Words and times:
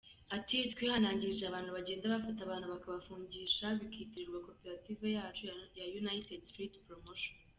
Ati, 0.37 0.57
“Twihanangirije 0.71 1.43
abantu 1.47 1.71
bagenda 1.77 2.11
bafata 2.13 2.39
abantu 2.43 2.67
bakabafungisha 2.73 3.65
bikitirirwa 3.79 4.39
cooperative 4.45 5.05
yacu 5.17 5.41
ya 5.79 5.85
United 6.01 6.39
Street 6.49 6.73
Promotion. 6.87 7.37